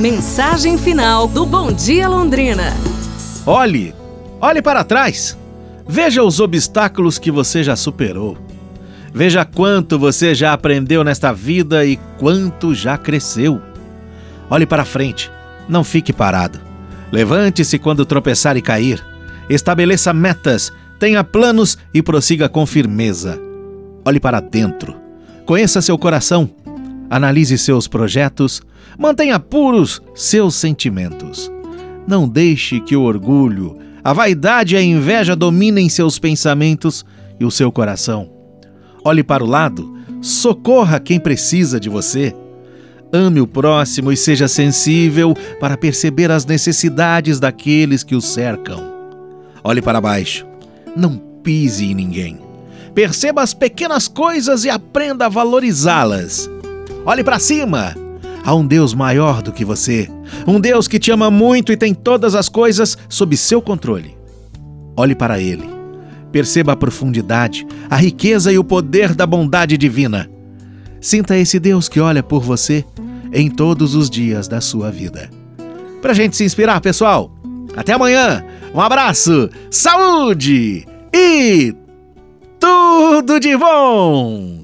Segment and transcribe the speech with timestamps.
[0.00, 2.74] Mensagem final do Bom Dia Londrina.
[3.44, 3.94] Olhe,
[4.40, 5.36] olhe para trás.
[5.86, 8.38] Veja os obstáculos que você já superou.
[9.12, 13.60] Veja quanto você já aprendeu nesta vida e quanto já cresceu.
[14.48, 15.30] Olhe para frente,
[15.68, 16.58] não fique parado.
[17.12, 19.04] Levante-se quando tropeçar e cair.
[19.50, 23.38] Estabeleça metas, tenha planos e prossiga com firmeza.
[24.02, 24.96] Olhe para dentro.
[25.44, 26.48] Conheça seu coração.
[27.10, 28.62] Analise seus projetos.
[28.96, 31.50] Mantenha puros seus sentimentos.
[32.06, 37.04] Não deixe que o orgulho, a vaidade e a inveja dominem seus pensamentos
[37.38, 38.30] e o seu coração.
[39.04, 42.34] Olhe para o lado, socorra quem precisa de você.
[43.12, 48.88] Ame o próximo e seja sensível para perceber as necessidades daqueles que o cercam.
[49.64, 50.46] Olhe para baixo,
[50.96, 52.38] não pise em ninguém.
[52.94, 56.48] Perceba as pequenas coisas e aprenda a valorizá-las.
[57.04, 57.94] Olhe para cima.
[58.44, 60.08] Há um Deus maior do que você.
[60.46, 64.16] Um Deus que te ama muito e tem todas as coisas sob seu controle.
[64.96, 65.68] Olhe para Ele.
[66.32, 70.30] Perceba a profundidade, a riqueza e o poder da bondade divina.
[71.00, 72.84] Sinta esse Deus que olha por você
[73.32, 75.30] em todos os dias da sua vida.
[76.00, 77.32] Pra gente se inspirar, pessoal.
[77.76, 78.44] Até amanhã.
[78.74, 81.74] Um abraço, saúde e
[82.60, 84.59] tudo de bom!